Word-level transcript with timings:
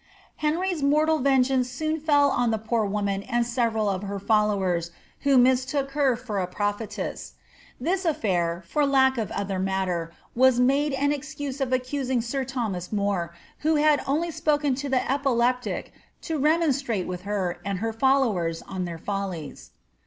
Henry^s 0.41 0.81
mortal 0.81 1.19
vengeance 1.19 1.69
soon 1.69 1.99
fell 1.99 2.31
on 2.31 2.49
the 2.49 2.57
poor 2.57 2.83
woman 2.87 3.21
and 3.21 3.45
several 3.45 3.87
of 3.87 4.01
her 4.01 4.17
followers, 4.17 4.89
who 5.19 5.37
mistook 5.37 5.91
her 5.91 6.15
for 6.15 6.39
a 6.39 6.47
prophetess. 6.47 7.33
This 7.79 8.03
a&ir, 8.03 8.63
for 8.67 8.83
lack 8.83 9.19
of 9.19 9.29
other 9.29 9.59
matter, 9.59 10.11
was 10.33 10.59
made 10.59 10.93
an 10.93 11.11
excuse 11.11 11.61
of 11.61 11.71
accusing 11.71 12.19
sir 12.19 12.43
Thomai 12.43 12.89
More^ 12.89 13.29
who 13.59 13.75
had 13.75 14.01
only 14.07 14.31
spoken 14.31 14.73
to 14.73 14.89
the 14.89 15.05
epileptic 15.07 15.93
to 16.23 16.39
remonstrate 16.39 17.05
with 17.05 17.21
her 17.21 17.59
and 17.63 17.77
her 17.77 17.93
followers 17.93 18.63
on 18.63 18.85
their 18.85 18.97
follies. 18.97 19.69